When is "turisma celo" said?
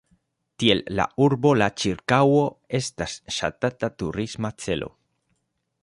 4.03-4.91